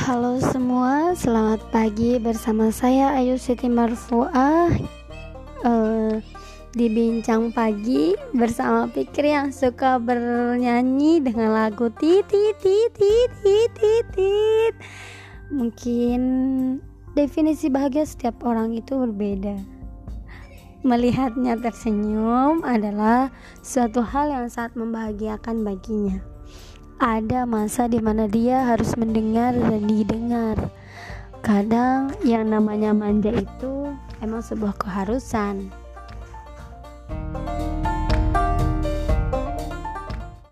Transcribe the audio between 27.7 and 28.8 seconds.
di mana dia